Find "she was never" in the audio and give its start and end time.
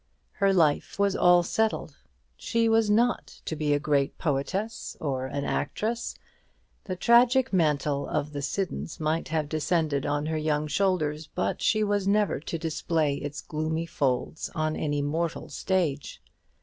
11.61-12.39